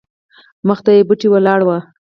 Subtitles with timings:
[0.67, 1.77] مخته یې بوټې ولاړ وو.